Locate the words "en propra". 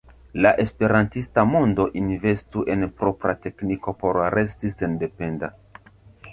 2.77-3.37